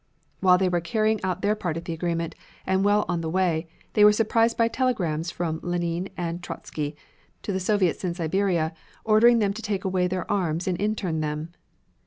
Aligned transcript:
While 0.39 0.57
they 0.57 0.67
were 0.67 0.81
carrying 0.81 1.23
out 1.23 1.43
their 1.43 1.53
part 1.53 1.77
of 1.77 1.83
the 1.83 1.93
agreement, 1.93 2.33
and 2.65 2.83
well 2.83 3.05
on 3.07 3.21
the 3.21 3.29
way, 3.29 3.67
they 3.93 4.03
were 4.03 4.11
surprised 4.11 4.57
by 4.57 4.67
telegrams 4.67 5.29
from 5.29 5.59
Lenine 5.61 6.09
and 6.17 6.41
Trotzky 6.41 6.95
to 7.43 7.53
the 7.53 7.59
Soviets 7.59 8.03
in 8.03 8.15
Siberia 8.15 8.73
ordering 9.05 9.37
them 9.37 9.53
to 9.53 9.61
take 9.61 9.83
away 9.85 10.07
their 10.07 10.25
arms 10.31 10.67
and 10.67 10.81
intern 10.81 11.19
them. 11.19 11.49